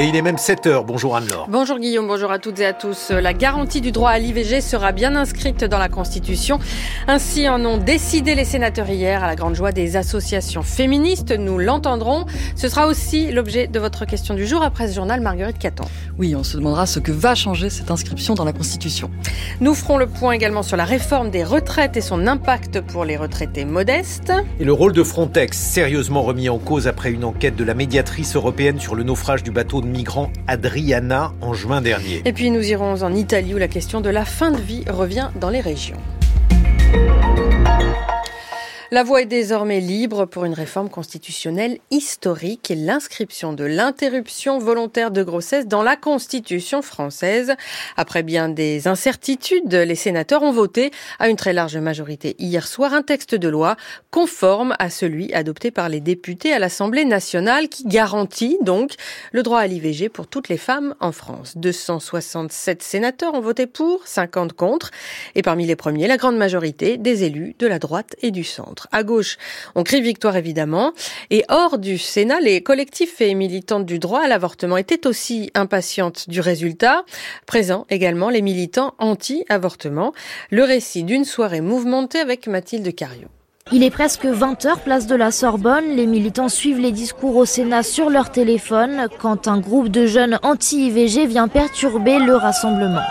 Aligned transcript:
Et 0.00 0.04
il 0.04 0.16
est 0.16 0.22
même 0.22 0.38
7 0.38 0.66
heures. 0.66 0.84
Bonjour 0.84 1.14
Anne-Laure. 1.14 1.46
Bonjour 1.50 1.78
Guillaume, 1.78 2.06
bonjour 2.06 2.30
à 2.30 2.38
toutes 2.38 2.58
et 2.58 2.64
à 2.64 2.72
tous. 2.72 3.10
La 3.10 3.34
garantie 3.34 3.82
du 3.82 3.92
droit 3.92 4.08
à 4.08 4.18
l'IVG 4.18 4.62
sera 4.62 4.92
bien 4.92 5.14
inscrite 5.14 5.62
dans 5.62 5.76
la 5.76 5.90
Constitution. 5.90 6.58
Ainsi 7.06 7.50
en 7.50 7.62
ont 7.66 7.76
décidé 7.76 8.34
les 8.34 8.46
sénateurs 8.46 8.88
hier 8.88 9.22
à 9.22 9.26
la 9.26 9.36
grande 9.36 9.54
joie 9.54 9.72
des 9.72 9.98
associations 9.98 10.62
féministes. 10.62 11.32
Nous 11.32 11.58
l'entendrons. 11.58 12.24
Ce 12.56 12.70
sera 12.70 12.86
aussi 12.86 13.30
l'objet 13.30 13.66
de 13.66 13.78
votre 13.78 14.06
question 14.06 14.32
du 14.32 14.46
jour 14.46 14.62
après 14.62 14.88
ce 14.88 14.94
journal 14.94 15.20
Marguerite 15.20 15.58
Caton. 15.58 15.84
Oui, 16.16 16.34
on 16.34 16.44
se 16.44 16.56
demandera 16.56 16.86
ce 16.86 16.98
que 16.98 17.12
va 17.12 17.34
changer 17.34 17.68
cette 17.68 17.90
inscription 17.90 18.32
dans 18.32 18.46
la 18.46 18.54
Constitution. 18.54 19.10
Nous 19.60 19.74
ferons 19.74 19.98
le 19.98 20.06
point 20.06 20.32
également 20.32 20.62
sur 20.62 20.78
la 20.78 20.86
réforme 20.86 21.28
des 21.28 21.44
retraites 21.44 21.98
et 21.98 22.00
son 22.00 22.26
impact 22.26 22.80
pour 22.80 23.04
les 23.04 23.18
retraités 23.18 23.66
modestes. 23.66 24.32
Et 24.60 24.64
le 24.64 24.72
rôle 24.72 24.94
de 24.94 25.02
Frontex, 25.02 25.58
sérieusement 25.58 26.22
remis 26.22 26.48
en 26.48 26.56
cause 26.56 26.88
après 26.88 27.10
une 27.10 27.24
enquête 27.24 27.56
de 27.56 27.64
la 27.64 27.74
médiatrice 27.74 28.34
européenne 28.34 28.80
sur 28.80 28.94
le 28.94 29.02
naufrage 29.02 29.42
du 29.42 29.50
bateau 29.50 29.82
de 29.82 29.89
migrant 29.90 30.30
Adriana 30.46 31.32
en 31.40 31.52
juin 31.52 31.80
dernier. 31.80 32.22
Et 32.24 32.32
puis 32.32 32.50
nous 32.50 32.64
irons 32.64 33.02
en 33.02 33.14
Italie 33.14 33.54
où 33.54 33.58
la 33.58 33.68
question 33.68 34.00
de 34.00 34.08
la 34.08 34.24
fin 34.24 34.50
de 34.50 34.60
vie 34.60 34.84
revient 34.88 35.28
dans 35.40 35.50
les 35.50 35.60
régions. 35.60 35.98
La 38.92 39.04
voie 39.04 39.22
est 39.22 39.26
désormais 39.26 39.78
libre 39.78 40.24
pour 40.24 40.44
une 40.44 40.52
réforme 40.52 40.90
constitutionnelle 40.90 41.78
historique 41.92 42.72
et 42.72 42.74
l'inscription 42.74 43.52
de 43.52 43.62
l'interruption 43.62 44.58
volontaire 44.58 45.12
de 45.12 45.22
grossesse 45.22 45.68
dans 45.68 45.84
la 45.84 45.94
Constitution 45.94 46.82
française. 46.82 47.52
Après 47.96 48.24
bien 48.24 48.48
des 48.48 48.88
incertitudes, 48.88 49.72
les 49.72 49.94
sénateurs 49.94 50.42
ont 50.42 50.50
voté 50.50 50.90
à 51.20 51.28
une 51.28 51.36
très 51.36 51.52
large 51.52 51.76
majorité 51.76 52.34
hier 52.40 52.66
soir 52.66 52.92
un 52.92 53.02
texte 53.02 53.36
de 53.36 53.48
loi 53.48 53.76
conforme 54.10 54.74
à 54.80 54.90
celui 54.90 55.32
adopté 55.34 55.70
par 55.70 55.88
les 55.88 56.00
députés 56.00 56.52
à 56.52 56.58
l'Assemblée 56.58 57.04
nationale 57.04 57.68
qui 57.68 57.84
garantit 57.84 58.58
donc 58.60 58.94
le 59.30 59.44
droit 59.44 59.60
à 59.60 59.68
l'IVG 59.68 60.08
pour 60.08 60.26
toutes 60.26 60.48
les 60.48 60.58
femmes 60.58 60.96
en 60.98 61.12
France. 61.12 61.56
267 61.56 62.82
sénateurs 62.82 63.34
ont 63.34 63.40
voté 63.40 63.68
pour, 63.68 64.04
50 64.04 64.52
contre 64.54 64.90
et 65.36 65.42
parmi 65.42 65.64
les 65.64 65.76
premiers, 65.76 66.08
la 66.08 66.16
grande 66.16 66.36
majorité 66.36 66.96
des 66.96 67.22
élus 67.22 67.54
de 67.60 67.68
la 67.68 67.78
droite 67.78 68.16
et 68.20 68.32
du 68.32 68.42
centre. 68.42 68.79
À 68.92 69.02
gauche, 69.02 69.38
on 69.74 69.82
crie 69.82 70.00
victoire 70.00 70.36
évidemment. 70.36 70.92
Et 71.30 71.44
hors 71.48 71.78
du 71.78 71.98
Sénat, 71.98 72.40
les 72.40 72.62
collectifs 72.62 73.20
et 73.20 73.34
militantes 73.34 73.86
du 73.86 73.98
droit 73.98 74.22
à 74.22 74.28
l'avortement 74.28 74.76
étaient 74.76 75.06
aussi 75.06 75.50
impatientes 75.54 76.28
du 76.28 76.40
résultat. 76.40 77.04
Présents 77.46 77.86
également 77.90 78.30
les 78.30 78.42
militants 78.42 78.94
anti-avortement. 78.98 80.12
Le 80.50 80.64
récit 80.64 81.04
d'une 81.04 81.24
soirée 81.24 81.60
mouvementée 81.60 82.18
avec 82.18 82.46
Mathilde 82.46 82.94
Cario. 82.94 83.28
Il 83.72 83.84
est 83.84 83.90
presque 83.90 84.24
20h, 84.24 84.80
place 84.80 85.06
de 85.06 85.14
la 85.14 85.30
Sorbonne. 85.30 85.94
Les 85.94 86.06
militants 86.06 86.48
suivent 86.48 86.80
les 86.80 86.90
discours 86.90 87.36
au 87.36 87.44
Sénat 87.44 87.84
sur 87.84 88.10
leur 88.10 88.32
téléphone 88.32 89.06
quand 89.20 89.46
un 89.46 89.60
groupe 89.60 89.88
de 89.88 90.06
jeunes 90.06 90.40
anti-IVG 90.42 91.26
vient 91.26 91.46
perturber 91.46 92.18
le 92.18 92.34
rassemblement 92.34 93.02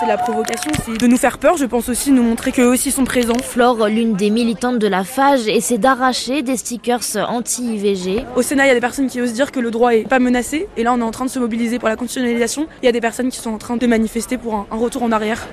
c'est 0.00 0.06
la 0.06 0.18
provocation, 0.18 0.70
c'est 0.84 0.98
de 0.98 1.06
nous 1.06 1.16
faire 1.16 1.38
peur, 1.38 1.56
je 1.56 1.64
pense 1.64 1.88
aussi 1.88 2.10
nous 2.10 2.22
montrer 2.22 2.52
qu'eux 2.52 2.66
aussi 2.66 2.90
sont 2.90 3.04
présents. 3.04 3.38
Flore, 3.42 3.88
l'une 3.88 4.14
des 4.14 4.30
militantes 4.30 4.78
de 4.78 4.86
la 4.86 5.04
FAGE, 5.04 5.48
essaie 5.48 5.78
d'arracher 5.78 6.42
des 6.42 6.56
stickers 6.56 7.00
anti-IVG. 7.28 8.24
Au 8.34 8.42
Sénat, 8.42 8.64
il 8.64 8.68
y 8.68 8.70
a 8.70 8.74
des 8.74 8.80
personnes 8.80 9.08
qui 9.08 9.20
osent 9.20 9.32
dire 9.32 9.52
que 9.52 9.60
le 9.60 9.70
droit 9.70 9.94
est 9.94 10.08
pas 10.08 10.18
menacé, 10.18 10.68
et 10.76 10.82
là 10.82 10.92
on 10.92 10.98
est 11.00 11.04
en 11.04 11.10
train 11.10 11.24
de 11.24 11.30
se 11.30 11.38
mobiliser 11.38 11.78
pour 11.78 11.88
la 11.88 11.96
constitutionnalisation. 11.96 12.66
Il 12.82 12.86
y 12.86 12.88
a 12.88 12.92
des 12.92 13.00
personnes 13.00 13.30
qui 13.30 13.38
sont 13.38 13.52
en 13.52 13.58
train 13.58 13.76
de 13.76 13.86
manifester 13.86 14.38
pour 14.38 14.54
un, 14.54 14.66
retour 14.76 15.02
en 15.02 15.12
arrière. 15.12 15.46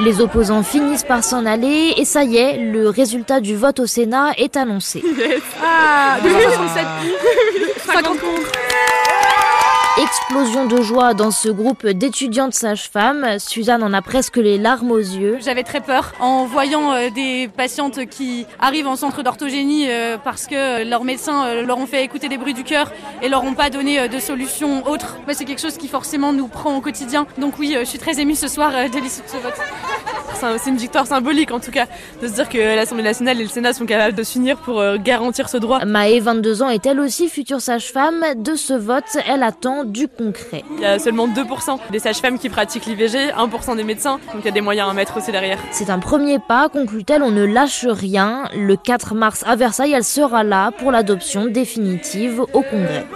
Les 0.00 0.20
opposants 0.20 0.62
finissent 0.62 1.04
par 1.04 1.24
s'en 1.24 1.46
aller, 1.46 1.94
et 1.96 2.04
ça 2.04 2.24
y 2.24 2.36
est, 2.36 2.58
le 2.58 2.88
résultat 2.88 3.40
du 3.40 3.56
vote 3.56 3.80
au 3.80 3.86
Sénat 3.86 4.32
est 4.36 4.56
annoncé. 4.56 5.02
ah, 5.62 6.18
267 6.22 6.86
50 7.86 8.04
contre 8.20 8.52
Explosion 9.98 10.64
de 10.64 10.80
joie 10.80 11.12
dans 11.12 11.30
ce 11.30 11.50
groupe 11.50 11.86
d'étudiantes 11.86 12.54
sages-femmes. 12.54 13.38
Suzanne 13.38 13.82
en 13.82 13.92
a 13.92 14.00
presque 14.00 14.38
les 14.38 14.56
larmes 14.56 14.90
aux 14.90 14.96
yeux. 14.96 15.36
J'avais 15.44 15.64
très 15.64 15.82
peur 15.82 16.14
en 16.18 16.46
voyant 16.46 16.94
euh, 16.94 17.10
des 17.10 17.50
patientes 17.54 18.06
qui 18.06 18.46
arrivent 18.58 18.86
en 18.86 18.96
centre 18.96 19.22
d'orthogénie 19.22 19.90
euh, 19.90 20.16
parce 20.16 20.46
que 20.46 20.88
leurs 20.88 21.04
médecins 21.04 21.44
euh, 21.44 21.66
leur 21.66 21.76
ont 21.76 21.86
fait 21.86 22.04
écouter 22.04 22.30
des 22.30 22.38
bruits 22.38 22.54
du 22.54 22.64
cœur 22.64 22.90
et 23.20 23.28
leur 23.28 23.44
ont 23.44 23.52
pas 23.52 23.68
donné 23.68 24.08
de 24.08 24.18
solution 24.18 24.86
autre. 24.86 25.18
C'est 25.32 25.44
quelque 25.44 25.60
chose 25.60 25.76
qui 25.76 25.88
forcément 25.88 26.32
nous 26.32 26.48
prend 26.48 26.74
au 26.74 26.80
quotidien. 26.80 27.26
Donc 27.36 27.58
oui, 27.58 27.76
je 27.78 27.84
suis 27.84 27.98
très 27.98 28.18
émue 28.18 28.34
ce 28.34 28.48
soir 28.48 28.70
de 28.70 28.98
l'issue 28.98 29.20
de 29.20 29.28
ce 29.28 29.36
vote 29.36 29.60
c'est 30.58 30.70
une 30.70 30.76
victoire 30.76 31.06
symbolique 31.06 31.50
en 31.50 31.60
tout 31.60 31.70
cas, 31.70 31.86
de 32.20 32.28
se 32.28 32.34
dire 32.34 32.48
que 32.48 32.58
l'Assemblée 32.58 33.04
nationale 33.04 33.40
et 33.40 33.42
le 33.42 33.48
Sénat 33.48 33.72
sont 33.72 33.86
capables 33.86 34.16
de 34.16 34.22
s'unir 34.22 34.56
pour 34.58 34.80
euh, 34.80 34.96
garantir 34.98 35.48
ce 35.48 35.56
droit. 35.56 35.84
Maë, 35.84 36.20
22 36.20 36.62
ans, 36.62 36.68
est 36.68 36.84
elle 36.86 37.00
aussi 37.00 37.28
future 37.28 37.60
sage-femme. 37.60 38.24
De 38.36 38.54
ce 38.54 38.74
vote, 38.74 39.04
elle 39.26 39.42
attend 39.42 39.84
du 39.84 40.08
concret. 40.08 40.64
Il 40.76 40.82
y 40.82 40.86
a 40.86 40.98
seulement 40.98 41.28
2% 41.28 41.78
des 41.90 41.98
sages-femmes 41.98 42.38
qui 42.38 42.48
pratiquent 42.48 42.86
l'IVG, 42.86 43.32
1% 43.32 43.76
des 43.76 43.84
médecins, 43.84 44.18
donc 44.32 44.42
il 44.42 44.44
y 44.44 44.48
a 44.48 44.52
des 44.52 44.60
moyens 44.60 44.88
à 44.90 44.92
mettre 44.92 45.16
aussi 45.16 45.32
derrière. 45.32 45.58
C'est 45.70 45.90
un 45.90 45.98
premier 45.98 46.38
pas, 46.38 46.68
conclut-elle, 46.68 47.22
on 47.22 47.30
ne 47.30 47.44
lâche 47.44 47.86
rien. 47.86 48.44
Le 48.56 48.76
4 48.76 49.14
mars 49.14 49.44
à 49.46 49.56
Versailles, 49.56 49.92
elle 49.92 50.04
sera 50.04 50.44
là 50.44 50.70
pour 50.72 50.90
l'adoption 50.90 51.46
définitive 51.46 52.40
au 52.40 52.62
Congrès. 52.62 53.06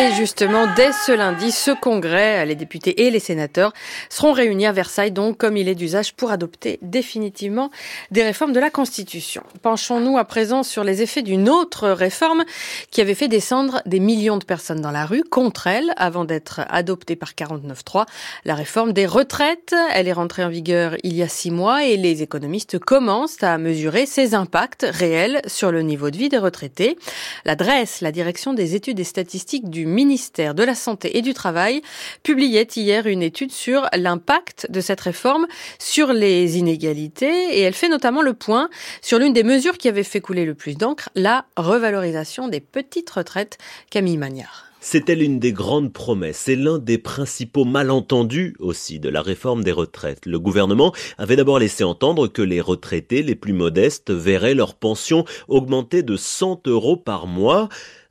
Et 0.00 0.12
justement, 0.12 0.66
dès 0.76 0.92
ce 0.92 1.12
lundi, 1.12 1.52
ce 1.52 1.72
congrès, 1.72 2.46
les 2.46 2.54
députés 2.54 3.02
et 3.02 3.10
les 3.10 3.20
sénateurs 3.20 3.74
seront 4.08 4.32
réunis 4.32 4.64
à 4.64 4.72
Versailles, 4.72 5.10
donc 5.10 5.36
comme 5.36 5.58
il 5.58 5.68
est 5.68 5.74
d'usage, 5.74 6.14
pour 6.14 6.30
adopter 6.30 6.78
définitivement 6.80 7.70
des 8.10 8.22
réformes 8.22 8.54
de 8.54 8.60
la 8.60 8.70
Constitution. 8.70 9.42
Penchons-nous 9.60 10.16
à 10.16 10.24
présent 10.24 10.62
sur 10.62 10.84
les 10.84 11.02
effets 11.02 11.20
d'une 11.20 11.50
autre 11.50 11.90
réforme 11.90 12.44
qui 12.90 13.02
avait 13.02 13.14
fait 13.14 13.28
descendre 13.28 13.82
des 13.84 14.00
millions 14.00 14.38
de 14.38 14.44
personnes 14.44 14.80
dans 14.80 14.90
la 14.90 15.04
rue 15.04 15.22
contre 15.22 15.66
elle 15.66 15.92
avant 15.98 16.24
d'être 16.24 16.62
adoptée 16.70 17.14
par 17.14 17.32
49.3, 17.32 18.06
la 18.46 18.54
réforme 18.54 18.94
des 18.94 19.04
retraites. 19.04 19.74
Elle 19.92 20.08
est 20.08 20.14
rentrée 20.14 20.44
en 20.44 20.48
vigueur 20.48 20.96
il 21.02 21.12
y 21.12 21.22
a 21.22 21.28
six 21.28 21.50
mois 21.50 21.84
et 21.84 21.98
les 21.98 22.22
économistes 22.22 22.78
commencent 22.78 23.42
à 23.42 23.58
mesurer 23.58 24.06
ses 24.06 24.34
impacts 24.34 24.86
réels 24.88 25.42
sur 25.46 25.70
le 25.70 25.82
niveau 25.82 26.10
de 26.10 26.16
vie 26.16 26.30
des 26.30 26.38
retraités. 26.38 26.96
L'adresse, 27.44 28.00
la 28.00 28.12
direction 28.12 28.54
des 28.54 28.74
études 28.74 28.98
et 28.98 29.04
statistiques 29.04 29.68
du 29.68 29.89
ministère 29.90 30.54
de 30.54 30.62
la 30.62 30.74
Santé 30.74 31.18
et 31.18 31.22
du 31.22 31.34
Travail 31.34 31.82
publiait 32.22 32.68
hier 32.76 33.06
une 33.06 33.22
étude 33.22 33.52
sur 33.52 33.86
l'impact 33.94 34.70
de 34.70 34.80
cette 34.80 35.00
réforme 35.00 35.46
sur 35.78 36.12
les 36.12 36.58
inégalités 36.58 37.58
et 37.58 37.60
elle 37.60 37.74
fait 37.74 37.88
notamment 37.88 38.22
le 38.22 38.34
point 38.34 38.70
sur 39.02 39.18
l'une 39.18 39.32
des 39.32 39.44
mesures 39.44 39.78
qui 39.78 39.88
avait 39.88 40.02
fait 40.02 40.20
couler 40.20 40.44
le 40.44 40.54
plus 40.54 40.76
d'encre, 40.76 41.10
la 41.14 41.44
revalorisation 41.56 42.48
des 42.48 42.60
petites 42.60 43.10
retraites. 43.10 43.58
Camille 43.90 44.16
Magnard. 44.16 44.70
C'était 44.82 45.14
l'une 45.14 45.38
des 45.38 45.52
grandes 45.52 45.92
promesses 45.92 46.48
et 46.48 46.56
l'un 46.56 46.78
des 46.78 46.96
principaux 46.96 47.66
malentendus 47.66 48.56
aussi 48.60 48.98
de 48.98 49.10
la 49.10 49.20
réforme 49.20 49.62
des 49.62 49.72
retraites. 49.72 50.24
Le 50.24 50.38
gouvernement 50.38 50.94
avait 51.18 51.36
d'abord 51.36 51.58
laissé 51.58 51.84
entendre 51.84 52.28
que 52.28 52.40
les 52.40 52.62
retraités 52.62 53.22
les 53.22 53.34
plus 53.34 53.52
modestes 53.52 54.10
verraient 54.10 54.54
leur 54.54 54.74
pension 54.74 55.26
augmenter 55.48 56.02
de 56.02 56.16
100 56.16 56.66
euros 56.66 56.96
par 56.96 57.26
mois 57.26 57.68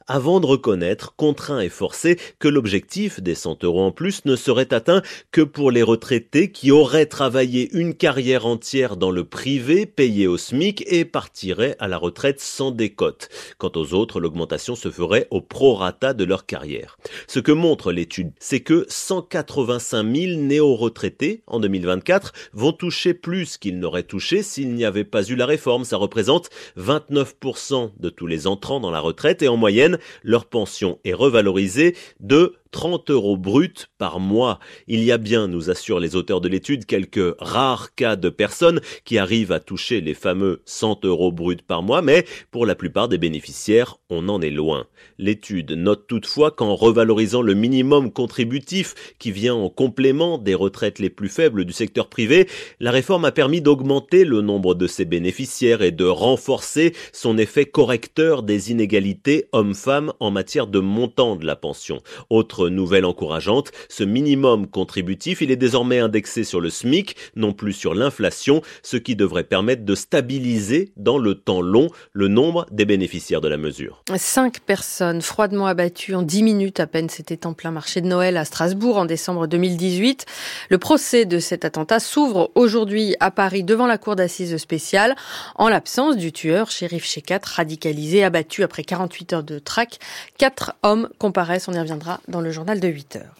avant 0.10 0.40
de 0.40 0.48
reconnaître, 0.48 1.16
contraint 1.16 1.62
et 1.62 1.70
forcé, 1.70 2.20
que 2.40 2.48
l'objectif 2.48 3.22
des 3.22 3.36
100 3.36 3.64
euros 3.64 3.84
en 3.84 3.92
plus 3.92 4.26
ne 4.26 4.36
serait 4.36 4.74
atteint 4.74 5.02
que 5.32 5.42
pour 5.42 5.72
les 5.72 5.84
retraités 5.84 6.52
qui 6.52 6.72
auraient 6.72 7.06
travaillé 7.06 7.70
une 7.74 7.94
carrière 7.94 8.46
entière 8.46 8.98
dans 8.98 9.12
le 9.12 9.24
privé, 9.24 9.86
payé 9.86 10.28
au 10.28 10.38
SMIC 10.38 10.84
et 10.88 11.06
partiraient 11.06 11.76
à 11.80 11.88
la 11.88 11.98
retraite 11.98 12.42
sans 12.42 12.72
décote. 12.72 13.30
Quant 13.60 13.72
aux 13.76 13.94
autres, 13.94 14.20
l'augmentation 14.20 14.76
se 14.76 14.90
ferait 14.90 15.28
au 15.30 15.42
prorata 15.42 16.14
de 16.14 16.24
leur 16.24 16.46
carrière. 16.48 16.98
Ce 17.28 17.40
que 17.40 17.52
montre 17.52 17.92
l'étude, 17.92 18.32
c'est 18.40 18.62
que 18.62 18.88
185 18.90 20.04
000 20.16 20.40
néo-retraités 20.42 21.44
en 21.46 21.60
2024 21.60 22.34
vont 22.54 22.72
toucher 22.72 23.14
plus 23.14 23.58
qu'ils 23.58 23.80
n'auraient 23.80 24.04
touché 24.04 24.42
s'il 24.42 24.74
n'y 24.74 24.86
avait 24.86 25.04
pas 25.04 25.24
eu 25.24 25.36
la 25.36 25.46
réforme. 25.46 25.86
Ça 25.86 25.98
représente 25.98 26.50
29% 26.80 27.92
de 28.00 28.10
tous 28.10 28.26
les 28.26 28.48
entrants 28.48 28.80
dans 28.80 28.92
la 28.92 29.00
retraite 29.00 29.44
et 29.44 29.48
en 29.48 29.58
moyenne, 29.58 29.99
leur 30.24 30.46
pension 30.46 31.00
est 31.04 31.14
revalorisée 31.14 31.96
de 32.20 32.56
30 32.72 33.10
euros 33.10 33.38
bruts 33.38 33.88
par 33.98 34.20
mois. 34.20 34.60
Il 34.88 35.04
y 35.04 35.12
a 35.12 35.18
bien, 35.18 35.48
nous 35.48 35.70
assurent 35.70 36.00
les 36.00 36.16
auteurs 36.16 36.42
de 36.42 36.48
l'étude, 36.48 36.86
quelques 36.86 37.36
rares 37.40 37.96
cas 37.96 38.16
de 38.16 38.30
personnes 38.30 38.82
qui 39.06 39.18
arrivent 39.18 39.52
à 39.52 39.60
toucher 39.60 40.02
les 40.02 40.14
fameux 40.14 40.62
100 40.66 41.06
euros 41.06 41.32
bruts 41.32 41.58
par 41.66 41.82
mois, 41.82 42.02
mais 42.02 42.26
pour 42.52 42.66
la 42.66 42.76
plupart 42.76 43.08
des 43.08 43.18
bénéficiaires, 43.18 43.98
on 44.10 44.30
en 44.30 44.42
est 44.42 44.50
loin. 44.50 44.86
L'étude 45.18 45.72
note 45.72 46.08
toutefois 46.08 46.52
qu'en 46.52 46.76
revalorisant 46.76 47.42
le 47.42 47.54
minimum 47.54 48.12
contributif 48.12 48.96
qui 49.20 49.32
vient 49.32 49.56
en 49.56 49.70
complément 49.70 50.38
des 50.38 50.56
retraites 50.56 51.00
les 51.00 51.10
plus 51.10 51.30
faibles 51.30 51.66
du 51.66 51.74
secteur 51.74 52.08
privé, 52.08 52.48
la 52.80 52.92
réforme 52.92 53.26
a 53.26 53.32
permis 53.32 53.62
d'augmenter 53.62 54.26
le 54.26 54.42
nombre 54.42 54.76
de 54.76 54.88
ses 54.88 55.06
bénéficiaires 55.06 55.82
et 55.82 55.92
de 55.92 56.06
renforcer 56.06 56.94
son 57.14 57.38
effet 57.38 57.66
correcteur 57.66 58.44
des 58.44 58.72
inégalités 58.72 59.46
hommes-femmes 59.52 60.14
en 60.20 60.32
matière 60.32 60.68
de 60.68 60.80
montant 60.80 61.36
de 61.36 61.46
la 61.46 61.56
pension. 61.56 62.02
Autre 62.30 62.59
Autre 62.60 62.70
nouvelle 62.72 63.06
encourageante, 63.06 63.72
ce 63.88 64.04
minimum 64.04 64.68
contributif, 64.68 65.40
il 65.40 65.50
est 65.50 65.56
désormais 65.56 66.00
indexé 66.00 66.44
sur 66.44 66.60
le 66.60 66.70
SMIC, 66.70 67.16
non 67.38 67.54
plus 67.54 67.72
sur 67.72 67.96
l'inflation, 67.96 68.62
ce 68.84 68.98
qui 68.98 69.16
devrait 69.16 69.46
permettre 69.46 69.86
de 69.86 69.96
stabiliser 69.96 70.92
dans 70.98 71.18
le 71.18 71.36
temps 71.36 71.62
long 71.62 71.88
le 72.12 72.28
nombre 72.28 72.66
des 72.70 72.84
bénéficiaires 72.84 73.40
de 73.40 73.48
la 73.48 73.56
mesure. 73.56 74.04
Cinq 74.18 74.60
personnes 74.60 75.22
froidement 75.22 75.68
abattues 75.68 76.16
en 76.16 76.22
dix 76.22 76.44
minutes 76.44 76.82
à 76.82 76.88
peine, 76.88 77.08
c'était 77.08 77.48
en 77.48 77.54
plein 77.54 77.72
marché 77.72 78.02
de 78.02 78.08
Noël 78.08 78.36
à 78.36 78.44
Strasbourg 78.44 78.98
en 78.98 79.06
décembre 79.06 79.48
2018. 79.48 80.26
Le 80.70 80.78
procès 80.78 81.24
de 81.24 81.40
cet 81.40 81.64
attentat 81.64 82.02
s'ouvre 82.02 82.52
aujourd'hui 82.56 83.16
à 83.22 83.32
Paris 83.32 83.64
devant 83.64 83.88
la 83.88 83.98
cour 83.98 84.18
d'assises 84.18 84.58
spéciale, 84.58 85.16
en 85.56 85.70
l'absence 85.70 86.18
du 86.18 86.34
tueur, 86.34 86.72
shérif 86.72 87.06
Shekat, 87.06 87.40
radicalisé, 87.42 88.26
abattu 88.26 88.64
après 88.64 88.84
48 88.84 89.34
heures 89.34 89.44
de 89.44 89.60
traque. 89.60 90.00
Quatre 90.38 90.74
hommes 90.84 91.08
comparaissent, 91.20 91.70
on 91.70 91.74
y 91.74 91.80
reviendra 91.80 92.20
dans 92.28 92.42
le 92.42 92.49
journal 92.52 92.80
de 92.80 92.88
8 92.88 93.16
heures. 93.18 93.36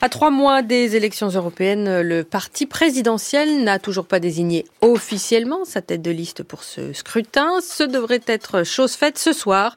À 0.00 0.08
trois 0.08 0.30
mois 0.30 0.62
des 0.62 0.96
élections 0.96 1.28
européennes, 1.28 2.00
le 2.00 2.24
parti 2.24 2.66
présidentiel 2.66 3.62
n'a 3.62 3.78
toujours 3.78 4.06
pas 4.06 4.20
désigné 4.20 4.66
officiellement 4.80 5.64
sa 5.64 5.80
tête 5.80 6.02
de 6.02 6.10
liste 6.10 6.42
pour 6.42 6.62
ce 6.62 6.92
scrutin. 6.92 7.60
Ce 7.62 7.84
devrait 7.84 8.20
être 8.26 8.64
chose 8.64 8.94
faite 8.94 9.18
ce 9.18 9.32
soir 9.32 9.74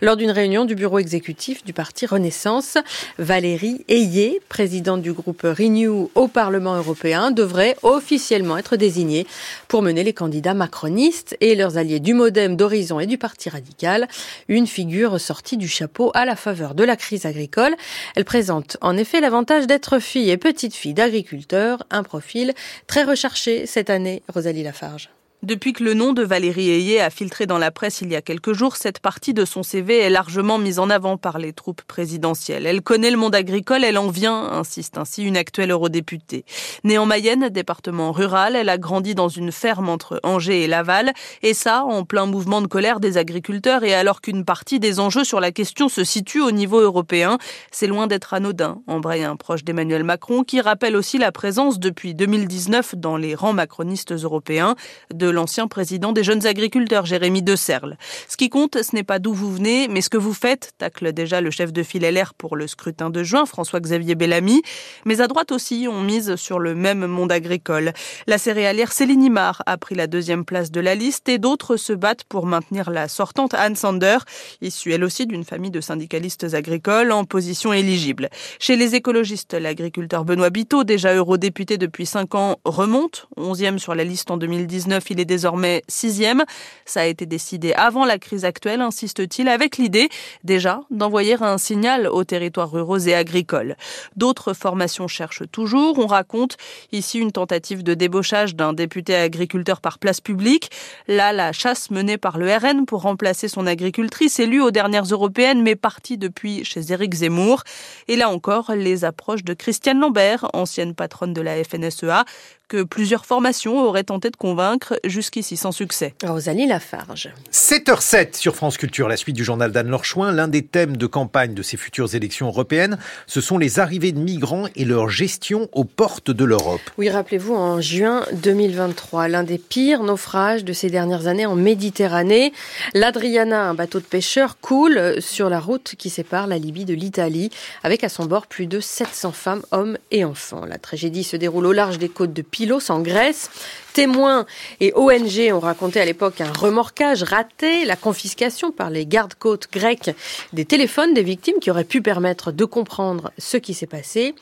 lors 0.00 0.16
d'une 0.16 0.30
réunion 0.30 0.64
du 0.64 0.74
bureau 0.74 0.98
exécutif 0.98 1.64
du 1.64 1.72
parti 1.72 2.06
Renaissance. 2.06 2.78
Valérie 3.18 3.84
Ayé, 3.88 4.40
présidente 4.48 5.02
du 5.02 5.12
groupe 5.12 5.42
Renew 5.42 6.10
au 6.14 6.28
Parlement 6.28 6.74
européen, 6.74 7.30
devrait 7.30 7.76
officiellement 7.82 8.58
être 8.58 8.76
désignée 8.76 9.26
pour 9.68 9.82
mener 9.82 10.02
les 10.02 10.14
candidats 10.14 10.54
macronistes 10.54 11.36
et 11.40 11.54
leurs 11.54 11.76
alliés 11.76 12.00
du 12.00 12.14
Modem, 12.14 12.56
d'Horizon 12.56 13.00
et 13.00 13.06
du 13.06 13.18
Parti 13.18 13.48
radical. 13.48 14.08
Une 14.48 14.66
figure 14.66 15.20
sortie 15.20 15.56
du 15.56 15.68
chapeau 15.68 16.10
à 16.14 16.24
la 16.24 16.36
faveur 16.36 16.74
de 16.74 16.84
la 16.84 16.96
crise 16.96 17.26
agricole. 17.26 17.76
Elle 18.18 18.24
présente 18.24 18.78
en 18.80 18.96
effet 18.96 19.20
l'avantage 19.20 19.68
d'être 19.68 20.00
fille 20.00 20.28
et 20.28 20.36
petite 20.36 20.74
fille 20.74 20.92
d'agriculteurs, 20.92 21.84
un 21.92 22.02
profil 22.02 22.52
très 22.88 23.04
recherché 23.04 23.64
cette 23.64 23.90
année, 23.90 24.24
Rosalie 24.28 24.64
Lafarge. 24.64 25.08
Depuis 25.44 25.72
que 25.72 25.84
le 25.84 25.94
nom 25.94 26.14
de 26.14 26.24
Valérie 26.24 26.68
Ayé 26.68 27.00
a 27.00 27.10
filtré 27.10 27.46
dans 27.46 27.58
la 27.58 27.70
presse 27.70 28.00
il 28.00 28.10
y 28.10 28.16
a 28.16 28.22
quelques 28.22 28.54
jours, 28.54 28.74
cette 28.74 28.98
partie 28.98 29.34
de 29.34 29.44
son 29.44 29.62
CV 29.62 29.96
est 29.96 30.10
largement 30.10 30.58
mise 30.58 30.80
en 30.80 30.90
avant 30.90 31.16
par 31.16 31.38
les 31.38 31.52
troupes 31.52 31.82
présidentielles. 31.82 32.66
Elle 32.66 32.82
connaît 32.82 33.12
le 33.12 33.16
monde 33.16 33.36
agricole, 33.36 33.84
elle 33.84 33.98
en 33.98 34.08
vient, 34.08 34.34
insiste 34.34 34.98
ainsi 34.98 35.22
une 35.22 35.36
actuelle 35.36 35.70
eurodéputée. 35.70 36.44
Née 36.82 36.98
en 36.98 37.06
Mayenne, 37.06 37.50
département 37.50 38.10
rural, 38.10 38.56
elle 38.56 38.68
a 38.68 38.78
grandi 38.78 39.14
dans 39.14 39.28
une 39.28 39.52
ferme 39.52 39.88
entre 39.88 40.18
Angers 40.24 40.64
et 40.64 40.66
Laval, 40.66 41.12
et 41.44 41.54
ça 41.54 41.84
en 41.84 42.04
plein 42.04 42.26
mouvement 42.26 42.60
de 42.60 42.66
colère 42.66 42.98
des 42.98 43.16
agriculteurs 43.16 43.84
et 43.84 43.94
alors 43.94 44.20
qu'une 44.20 44.44
partie 44.44 44.80
des 44.80 44.98
enjeux 44.98 45.22
sur 45.22 45.38
la 45.38 45.52
question 45.52 45.88
se 45.88 46.02
situe 46.02 46.40
au 46.40 46.50
niveau 46.50 46.80
européen. 46.80 47.38
C'est 47.70 47.86
loin 47.86 48.08
d'être 48.08 48.34
anodin, 48.34 48.82
embraye 48.88 49.22
un 49.22 49.36
proche 49.36 49.62
d'Emmanuel 49.62 50.02
Macron 50.02 50.42
qui 50.42 50.60
rappelle 50.60 50.96
aussi 50.96 51.16
la 51.16 51.30
présence 51.30 51.78
depuis 51.78 52.16
2019 52.16 52.96
dans 52.96 53.16
les 53.16 53.36
rangs 53.36 53.52
macronistes 53.52 54.10
européens 54.10 54.74
de 55.14 55.27
l'ancien 55.30 55.68
président 55.68 56.12
des 56.12 56.24
jeunes 56.24 56.46
agriculteurs, 56.46 57.06
Jérémy 57.06 57.42
De 57.42 57.56
Serle. 57.56 57.96
Ce 58.28 58.36
qui 58.36 58.48
compte, 58.48 58.82
ce 58.82 58.94
n'est 58.94 59.02
pas 59.02 59.18
d'où 59.18 59.32
vous 59.32 59.52
venez, 59.52 59.88
mais 59.88 60.00
ce 60.00 60.10
que 60.10 60.16
vous 60.16 60.34
faites, 60.34 60.72
tacle 60.78 61.12
déjà 61.12 61.40
le 61.40 61.50
chef 61.50 61.72
de 61.72 61.82
file 61.82 62.02
LR 62.02 62.34
pour 62.34 62.56
le 62.56 62.66
scrutin 62.66 63.10
de 63.10 63.22
juin, 63.22 63.46
François-Xavier 63.46 64.14
Bellamy. 64.14 64.62
Mais 65.04 65.20
à 65.20 65.26
droite 65.26 65.52
aussi, 65.52 65.86
on 65.90 66.02
mise 66.02 66.36
sur 66.36 66.58
le 66.58 66.74
même 66.74 67.06
monde 67.06 67.32
agricole. 67.32 67.92
La 68.26 68.38
céréalière 68.38 68.92
Céline 68.92 69.22
Imar 69.22 69.62
a 69.66 69.76
pris 69.78 69.94
la 69.94 70.06
deuxième 70.06 70.44
place 70.44 70.70
de 70.70 70.80
la 70.80 70.94
liste 70.94 71.28
et 71.28 71.38
d'autres 71.38 71.76
se 71.76 71.92
battent 71.92 72.24
pour 72.24 72.46
maintenir 72.46 72.90
la 72.90 73.08
sortante 73.08 73.54
Anne 73.54 73.76
Sander, 73.76 74.18
issue 74.60 74.92
elle 74.92 75.04
aussi 75.04 75.26
d'une 75.26 75.44
famille 75.44 75.70
de 75.70 75.80
syndicalistes 75.80 76.54
agricoles 76.54 77.12
en 77.12 77.24
position 77.24 77.72
éligible. 77.72 78.28
Chez 78.58 78.76
les 78.76 78.94
écologistes, 78.94 79.54
l'agriculteur 79.54 80.24
Benoît 80.24 80.50
Biteau, 80.50 80.84
déjà 80.84 81.14
eurodéputé 81.14 81.78
depuis 81.78 82.06
5 82.06 82.34
ans, 82.34 82.56
remonte, 82.64 83.28
11e 83.36 83.78
sur 83.78 83.94
la 83.94 84.04
liste 84.04 84.30
en 84.30 84.36
2019, 84.36 85.10
il 85.18 85.22
est 85.22 85.24
désormais 85.24 85.82
sixième. 85.88 86.44
Ça 86.84 87.00
a 87.00 87.06
été 87.06 87.26
décidé 87.26 87.72
avant 87.72 88.04
la 88.04 88.18
crise 88.18 88.44
actuelle, 88.44 88.80
insiste-t-il, 88.80 89.48
avec 89.48 89.76
l'idée 89.76 90.08
déjà 90.44 90.82
d'envoyer 90.90 91.36
un 91.42 91.58
signal 91.58 92.06
aux 92.06 92.22
territoires 92.22 92.70
ruraux 92.70 92.98
et 92.98 93.14
agricoles. 93.14 93.76
D'autres 94.16 94.52
formations 94.52 95.08
cherchent 95.08 95.42
toujours. 95.50 95.98
On 95.98 96.06
raconte 96.06 96.56
ici 96.92 97.18
une 97.18 97.32
tentative 97.32 97.82
de 97.82 97.94
débauchage 97.94 98.54
d'un 98.54 98.72
député 98.72 99.16
agriculteur 99.16 99.80
par 99.80 99.98
place 99.98 100.20
publique. 100.20 100.70
Là, 101.08 101.32
la 101.32 101.52
chasse 101.52 101.90
menée 101.90 102.16
par 102.16 102.38
le 102.38 102.54
RN 102.54 102.86
pour 102.86 103.02
remplacer 103.02 103.48
son 103.48 103.66
agricultrice 103.66 104.38
élue 104.38 104.62
aux 104.62 104.70
dernières 104.70 105.04
européennes, 105.04 105.62
mais 105.62 105.74
partie 105.74 106.16
depuis 106.16 106.64
chez 106.64 106.92
Éric 106.92 107.14
Zemmour. 107.14 107.64
Et 108.06 108.14
là 108.14 108.30
encore, 108.30 108.72
les 108.72 109.04
approches 109.04 109.42
de 109.42 109.54
Christiane 109.54 109.98
Lambert, 109.98 110.48
ancienne 110.52 110.94
patronne 110.94 111.34
de 111.34 111.40
la 111.40 111.62
FNSEA, 111.64 112.24
que 112.68 112.82
plusieurs 112.82 113.24
formations 113.24 113.80
auraient 113.80 114.04
tenté 114.04 114.30
de 114.30 114.36
convaincre, 114.36 115.00
jusqu'ici 115.04 115.56
sans 115.56 115.72
succès. 115.72 116.14
Rosalie 116.22 116.66
Lafarge. 116.66 117.30
7h07 117.50 118.36
sur 118.36 118.54
France 118.54 118.76
Culture, 118.76 119.08
la 119.08 119.16
suite 119.16 119.36
du 119.36 119.44
journal 119.44 119.72
d'Anne 119.72 119.88
Lorchouin. 119.88 120.32
L'un 120.32 120.48
des 120.48 120.62
thèmes 120.62 120.96
de 120.96 121.06
campagne 121.06 121.54
de 121.54 121.62
ces 121.62 121.76
futures 121.76 122.14
élections 122.14 122.48
européennes, 122.48 122.98
ce 123.26 123.40
sont 123.40 123.58
les 123.58 123.80
arrivées 123.80 124.12
de 124.12 124.18
migrants 124.18 124.66
et 124.76 124.84
leur 124.84 125.08
gestion 125.08 125.68
aux 125.72 125.84
portes 125.84 126.30
de 126.30 126.44
l'Europe. 126.44 126.80
Oui, 126.98 127.08
rappelez-vous, 127.08 127.54
en 127.54 127.80
juin 127.80 128.24
2023, 128.34 129.28
l'un 129.28 129.42
des 129.42 129.58
pires 129.58 130.02
naufrages 130.02 130.64
de 130.64 130.72
ces 130.72 130.90
dernières 130.90 131.26
années 131.26 131.46
en 131.46 131.56
Méditerranée. 131.56 132.52
L'Adriana, 132.92 133.64
un 133.64 133.74
bateau 133.74 134.00
de 134.00 134.04
pêcheurs, 134.04 134.60
coule 134.60 135.20
sur 135.20 135.48
la 135.48 135.60
route 135.60 135.94
qui 135.96 136.10
sépare 136.10 136.46
la 136.46 136.58
Libye 136.58 136.84
de 136.84 136.94
l'Italie, 136.94 137.50
avec 137.82 138.04
à 138.04 138.08
son 138.08 138.26
bord 138.26 138.46
plus 138.46 138.66
de 138.66 138.80
700 138.80 139.32
femmes, 139.32 139.62
hommes 139.70 139.96
et 140.10 140.24
enfants. 140.24 140.66
La 140.66 140.78
tragédie 140.78 141.24
se 141.24 141.36
déroule 141.36 141.66
au 141.66 141.72
large 141.72 141.98
des 141.98 142.08
côtes 142.08 142.32
de 142.32 142.42
En 142.88 143.00
Grèce. 143.00 143.50
Témoins 143.92 144.46
et 144.80 144.92
ONG 144.94 145.52
ont 145.52 145.60
raconté 145.60 146.00
à 146.00 146.04
l'époque 146.04 146.40
un 146.40 146.52
remorquage 146.52 147.22
raté, 147.22 147.84
la 147.84 147.96
confiscation 147.96 148.70
par 148.70 148.90
les 148.90 149.06
gardes-côtes 149.06 149.68
grecs 149.72 150.10
des 150.52 150.64
téléphones 150.64 151.14
des 151.14 151.22
victimes 151.22 151.58
qui 151.60 151.70
auraient 151.70 151.84
pu 151.84 152.02
permettre 152.02 152.52
de 152.52 152.64
comprendre 152.64 153.32
ce 153.38 153.56
qui 153.56 153.74
s'est 153.74 153.86
passé. 153.86 154.34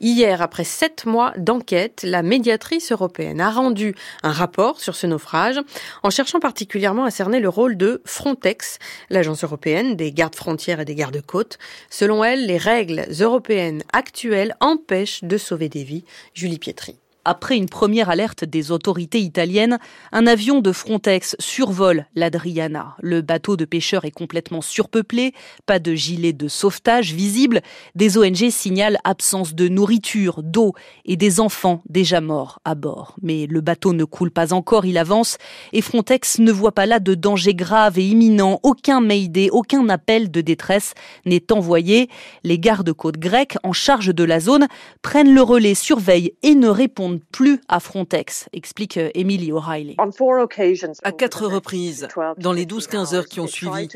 Hier, 0.00 0.40
après 0.40 0.64
sept 0.64 1.04
mois 1.04 1.32
d'enquête, 1.36 2.02
la 2.04 2.22
médiatrice 2.22 2.92
européenne 2.92 3.40
a 3.40 3.50
rendu 3.50 3.94
un 4.22 4.32
rapport 4.32 4.80
sur 4.80 4.94
ce 4.94 5.06
naufrage 5.06 5.60
en 6.02 6.10
cherchant 6.10 6.40
particulièrement 6.40 7.04
à 7.04 7.10
cerner 7.10 7.40
le 7.40 7.48
rôle 7.48 7.76
de 7.76 8.02
Frontex, 8.04 8.78
l'agence 9.10 9.44
européenne 9.44 9.96
des 9.96 10.12
gardes 10.12 10.36
frontières 10.36 10.80
et 10.80 10.84
des 10.84 10.94
gardes-côtes. 10.94 11.58
Selon 11.90 12.24
elle, 12.24 12.46
les 12.46 12.58
règles 12.58 13.06
européennes 13.20 13.82
actuelles 13.92 14.56
empêchent 14.60 15.24
de 15.24 15.38
sauver 15.38 15.68
des 15.68 15.84
vies. 15.84 16.04
Julie 16.34 16.58
Pietri. 16.58 16.96
Après 17.26 17.56
une 17.56 17.68
première 17.68 18.10
alerte 18.10 18.44
des 18.44 18.70
autorités 18.70 19.20
italiennes, 19.20 19.78
un 20.12 20.26
avion 20.26 20.60
de 20.60 20.72
Frontex 20.72 21.36
survole 21.38 22.06
l'Adriana. 22.14 22.96
Le 23.00 23.22
bateau 23.22 23.56
de 23.56 23.64
pêcheurs 23.64 24.04
est 24.04 24.10
complètement 24.10 24.60
surpeuplé, 24.60 25.32
pas 25.64 25.78
de 25.78 25.94
gilet 25.94 26.34
de 26.34 26.48
sauvetage 26.48 27.14
visible. 27.14 27.62
Des 27.94 28.18
ONG 28.18 28.50
signalent 28.50 28.98
absence 29.04 29.54
de 29.54 29.68
nourriture, 29.68 30.42
d'eau 30.42 30.74
et 31.06 31.16
des 31.16 31.40
enfants 31.40 31.82
déjà 31.88 32.20
morts 32.20 32.60
à 32.66 32.74
bord. 32.74 33.16
Mais 33.22 33.46
le 33.46 33.62
bateau 33.62 33.94
ne 33.94 34.04
coule 34.04 34.30
pas 34.30 34.52
encore, 34.52 34.84
il 34.84 34.98
avance 34.98 35.38
et 35.72 35.80
Frontex 35.80 36.40
ne 36.40 36.52
voit 36.52 36.72
pas 36.72 36.84
là 36.84 37.00
de 37.00 37.14
danger 37.14 37.54
grave 37.54 37.98
et 37.98 38.06
imminent. 38.06 38.60
Aucun 38.62 39.00
mayday, 39.00 39.48
aucun 39.50 39.88
appel 39.88 40.30
de 40.30 40.42
détresse 40.42 40.92
n'est 41.24 41.52
envoyé. 41.52 42.10
Les 42.42 42.58
gardes-côtes 42.58 43.18
grecs 43.18 43.56
en 43.62 43.72
charge 43.72 44.14
de 44.14 44.24
la 44.24 44.40
zone 44.40 44.68
prennent 45.00 45.34
le 45.34 45.42
relais, 45.42 45.74
surveillent 45.74 46.34
et 46.42 46.54
ne 46.54 46.68
répondent 46.68 47.13
plus 47.20 47.60
à 47.68 47.80
Frontex, 47.80 48.48
explique 48.52 48.96
euh, 48.96 49.10
Emily 49.14 49.52
O'Reilly. 49.52 49.96
À 51.02 51.12
quatre 51.12 51.46
reprises, 51.46 52.08
dans 52.38 52.52
les 52.52 52.66
12-15 52.66 53.14
heures 53.14 53.26
qui 53.26 53.40
ont 53.40 53.46
suivi, 53.46 53.88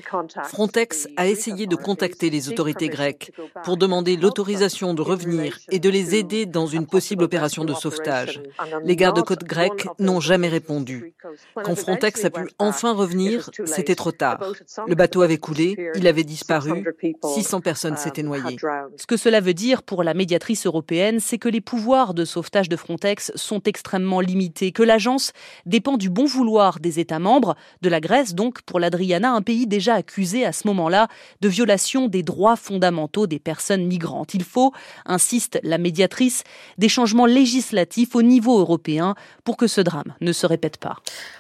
Frontex 0.45 1.09
a 1.17 1.29
essayé 1.29 1.67
de 1.67 1.77
contacter 1.77 2.31
les 2.31 2.49
autorités 2.49 2.89
grecques 2.89 3.33
pour 3.65 3.77
demander 3.77 4.17
l'autorisation 4.17 4.95
de 4.95 5.03
revenir 5.03 5.59
et 5.71 5.79
de 5.79 5.89
les 5.89 6.15
aider 6.15 6.47
dans 6.47 6.67
une 6.67 6.87
possible 6.87 7.25
opération 7.25 7.65
de 7.65 7.75
sauvetage. 7.75 8.43
Les 8.85 8.97
gardes-côtes 8.97 9.45
grecs 9.45 9.87
n'ont 9.99 10.21
jamais 10.21 10.49
répondu. 10.49 11.15
Quand 11.55 11.75
Frontex 11.75 12.25
a 12.25 12.31
pu 12.31 12.49
enfin 12.59 12.93
revenir, 12.93 13.51
c'était 13.65 13.95
trop 13.95 14.13
tard. 14.13 14.39
Le 14.87 14.95
bateau 14.95 15.23
avait 15.23 15.39
coulé, 15.39 15.91
il 15.95 16.07
avait 16.07 16.25
disparu, 16.25 16.85
600 17.23 17.61
personnes 17.61 17.97
s'étaient 17.97 18.23
noyées. 18.23 18.57
Ce 18.97 19.07
que 19.07 19.17
cela 19.17 19.41
veut 19.41 19.55
dire 19.55 19.83
pour 19.83 20.03
la 20.03 20.15
médiatrice 20.15 20.67
européenne, 20.67 21.21
c'est 21.21 21.39
que 21.39 21.49
les 21.49 21.61
pouvoirs 21.61 22.15
de 22.15 22.25
sauvetage 22.25 22.69
de 22.69 22.77
Frontex 22.77 23.08
Sont 23.35 23.63
extrêmement 23.63 24.21
limitées, 24.21 24.73
que 24.73 24.83
l'agence 24.83 25.33
dépend 25.67 25.97
du 25.97 26.11
bon 26.11 26.27
vouloir 26.27 26.81
des 26.81 27.01
États 27.01 27.19
membres, 27.19 27.57
de 27.83 27.89
la 27.89 28.01
Grèce 28.01 28.35
donc 28.35 28.63
pour 28.63 28.81
l'Adriana, 28.81 29.33
un 29.33 29.43
pays 29.43 29.67
déjà 29.67 29.95
accusé 29.95 30.45
à 30.45 30.53
ce 30.53 30.67
moment-là 30.67 31.09
de 31.41 31.49
violation 31.49 32.09
des 32.09 32.23
droits 32.23 32.57
fondamentaux 32.57 33.27
des 33.27 33.39
personnes 33.39 33.87
migrantes. 33.87 34.35
Il 34.35 34.45
faut, 34.45 34.73
insiste 35.07 35.59
la 35.63 35.79
médiatrice, 35.79 36.45
des 36.77 36.89
changements 36.89 37.27
législatifs 37.27 38.15
au 38.15 38.23
niveau 38.23 38.59
européen 38.59 39.15
pour 39.45 39.57
que 39.57 39.67
ce 39.67 39.81
drame 39.81 40.15
ne 40.21 40.33
se 40.33 40.47
répète 40.47 40.77
pas. 40.77 40.97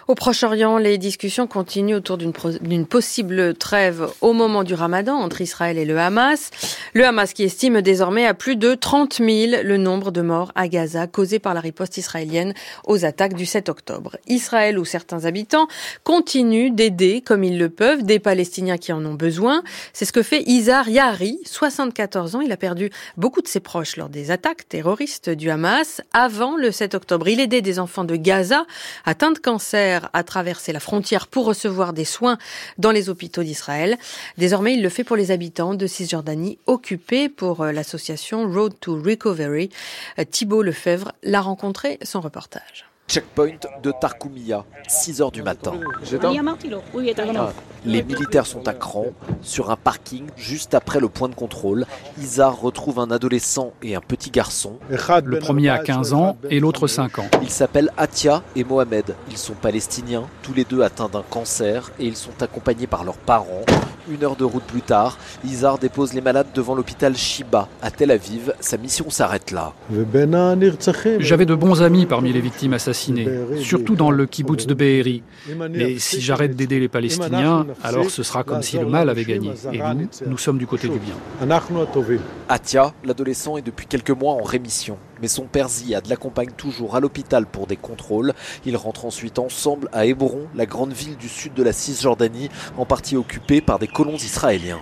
Au 0.06 0.14
Proche-Orient, 0.14 0.78
les 0.78 0.96
discussions 0.96 1.46
continuent 1.46 1.96
autour 1.96 2.16
d'une 2.16 2.86
possible 2.86 3.54
trêve 3.54 4.08
au 4.20 4.32
moment 4.32 4.64
du 4.64 4.74
ramadan 4.74 5.16
entre 5.16 5.42
Israël 5.42 5.76
et 5.76 5.84
le 5.84 5.98
Hamas. 5.98 6.50
Le 6.94 7.04
Hamas 7.04 7.34
qui 7.34 7.42
estime 7.42 7.82
désormais 7.82 8.26
à 8.26 8.32
plus 8.32 8.56
de 8.56 8.74
30 8.74 9.16
000 9.16 9.62
le 9.62 9.76
nombre 9.76 10.10
de 10.10 10.22
morts 10.22 10.52
à 10.54 10.68
Gaza 10.68 11.06
causés 11.06 11.38
par 11.38 11.52
la 11.52 11.57
riposte 11.60 11.96
israélienne 11.96 12.54
aux 12.86 13.04
attaques 13.04 13.34
du 13.34 13.46
7 13.46 13.68
octobre. 13.68 14.16
Israël 14.26 14.78
ou 14.78 14.84
certains 14.84 15.24
habitants 15.24 15.68
continuent 16.04 16.72
d'aider 16.72 17.22
comme 17.24 17.44
ils 17.44 17.58
le 17.58 17.68
peuvent 17.68 18.02
des 18.02 18.18
Palestiniens 18.18 18.78
qui 18.78 18.92
en 18.92 19.04
ont 19.04 19.14
besoin. 19.14 19.62
C'est 19.92 20.04
ce 20.04 20.12
que 20.12 20.22
fait 20.22 20.42
Izar 20.42 20.88
Yari, 20.88 21.38
74 21.44 22.36
ans. 22.36 22.40
Il 22.40 22.52
a 22.52 22.56
perdu 22.56 22.90
beaucoup 23.16 23.42
de 23.42 23.48
ses 23.48 23.60
proches 23.60 23.96
lors 23.96 24.08
des 24.08 24.30
attaques 24.30 24.68
terroristes 24.68 25.30
du 25.30 25.50
Hamas 25.50 26.00
avant 26.12 26.56
le 26.56 26.70
7 26.70 26.94
octobre. 26.94 27.28
Il 27.28 27.40
aidait 27.40 27.62
des 27.62 27.78
enfants 27.78 28.04
de 28.04 28.16
Gaza 28.16 28.66
atteints 29.04 29.32
de 29.32 29.38
cancer 29.38 30.08
à 30.12 30.22
traverser 30.22 30.72
la 30.72 30.80
frontière 30.80 31.26
pour 31.26 31.46
recevoir 31.46 31.92
des 31.92 32.04
soins 32.04 32.38
dans 32.78 32.90
les 32.90 33.08
hôpitaux 33.08 33.42
d'Israël. 33.42 33.96
Désormais, 34.36 34.74
il 34.74 34.82
le 34.82 34.88
fait 34.88 35.04
pour 35.04 35.16
les 35.16 35.30
habitants 35.30 35.74
de 35.74 35.86
Cisjordanie 35.86 36.58
occupés 36.66 37.28
pour 37.28 37.62
euh, 37.62 37.72
l'association 37.72 38.50
Road 38.50 38.74
to 38.80 39.00
Recovery. 39.00 39.70
Euh, 40.18 40.24
Thibault 40.30 40.62
Lefebvre 40.62 41.12
l'a 41.22 41.42
rencontré, 41.48 41.98
son 42.02 42.20
reportage. 42.20 42.87
Checkpoint 43.08 43.56
de 43.82 43.90
Tarkoumia, 43.90 44.66
6 44.86 45.22
heures 45.22 45.32
du 45.32 45.42
matin. 45.42 45.72
Ah, 47.38 47.52
les 47.86 48.02
militaires 48.02 48.44
sont 48.44 48.68
à 48.68 48.74
cran 48.74 49.06
sur 49.40 49.70
un 49.70 49.76
parking 49.76 50.26
juste 50.36 50.74
après 50.74 51.00
le 51.00 51.08
point 51.08 51.30
de 51.30 51.34
contrôle. 51.34 51.86
Isar 52.20 52.60
retrouve 52.60 52.98
un 52.98 53.10
adolescent 53.10 53.72
et 53.82 53.94
un 53.94 54.02
petit 54.02 54.30
garçon. 54.30 54.78
Le 54.90 55.38
premier 55.38 55.70
a 55.70 55.78
15 55.78 56.12
ans 56.12 56.36
et 56.50 56.60
l'autre 56.60 56.86
5 56.86 57.18
ans. 57.20 57.28
Ils 57.40 57.48
s'appellent 57.48 57.92
Atia 57.96 58.42
et 58.56 58.64
Mohamed. 58.64 59.14
Ils 59.30 59.38
sont 59.38 59.54
palestiniens, 59.54 60.24
tous 60.42 60.52
les 60.52 60.64
deux 60.64 60.82
atteints 60.82 61.08
d'un 61.08 61.24
cancer 61.30 61.90
et 61.98 62.04
ils 62.04 62.16
sont 62.16 62.42
accompagnés 62.42 62.86
par 62.86 63.04
leurs 63.04 63.16
parents. 63.16 63.64
Une 64.10 64.24
heure 64.24 64.36
de 64.36 64.44
route 64.44 64.62
plus 64.64 64.80
tard, 64.80 65.18
Izar 65.44 65.78
dépose 65.78 66.14
les 66.14 66.22
malades 66.22 66.46
devant 66.54 66.74
l'hôpital 66.74 67.14
Shiba 67.14 67.68
à 67.82 67.90
Tel 67.90 68.10
Aviv. 68.10 68.54
Sa 68.60 68.76
mission 68.78 69.10
s'arrête 69.10 69.50
là. 69.50 69.72
J'avais 71.20 71.44
de 71.46 71.54
bons 71.54 71.82
amis 71.82 72.06
parmi 72.06 72.32
les 72.32 72.40
victimes 72.40 72.72
assassinées, 72.72 72.97
surtout 73.60 73.96
dans 73.96 74.10
le 74.10 74.26
kibbutz 74.26 74.66
de 74.66 74.74
Be'eri. 74.74 75.22
Mais 75.70 75.98
si 75.98 76.20
j'arrête 76.20 76.56
d'aider 76.56 76.80
les 76.80 76.88
Palestiniens, 76.88 77.66
alors 77.82 78.10
ce 78.10 78.22
sera 78.22 78.44
comme 78.44 78.62
si 78.62 78.78
le 78.78 78.86
mal 78.86 79.08
avait 79.08 79.24
gagné. 79.24 79.52
Et 79.72 79.78
nous, 79.78 80.08
nous 80.26 80.38
sommes 80.38 80.58
du 80.58 80.66
côté 80.66 80.88
du 80.88 80.98
bien. 80.98 81.14
Atia, 82.48 82.92
l'adolescent, 83.04 83.56
est 83.56 83.62
depuis 83.62 83.86
quelques 83.86 84.10
mois 84.10 84.34
en 84.34 84.42
rémission 84.42 84.98
mais 85.20 85.28
son 85.28 85.44
père 85.44 85.68
Ziad 85.68 86.06
l'accompagne 86.08 86.50
toujours 86.56 86.96
à 86.96 87.00
l'hôpital 87.00 87.46
pour 87.46 87.66
des 87.66 87.76
contrôles. 87.76 88.32
Ils 88.64 88.76
rentrent 88.76 89.04
ensuite 89.04 89.38
ensemble 89.38 89.88
à 89.92 90.06
Hébron, 90.06 90.46
la 90.54 90.66
grande 90.66 90.92
ville 90.92 91.16
du 91.16 91.28
sud 91.28 91.54
de 91.54 91.62
la 91.62 91.72
Cisjordanie, 91.72 92.48
en 92.76 92.84
partie 92.84 93.16
occupée 93.16 93.60
par 93.60 93.78
des 93.78 93.86
colons 93.88 94.16
israéliens. 94.16 94.78